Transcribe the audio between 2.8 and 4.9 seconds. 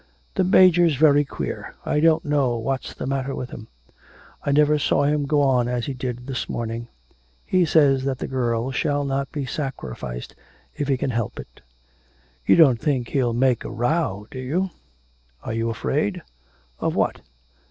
the matter with him; I never